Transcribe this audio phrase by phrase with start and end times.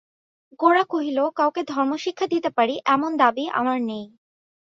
[0.59, 4.05] গোরা কহিল, কাউকে ধর্মশিক্ষা দিতে পারি এমন দাবি আামার নেই।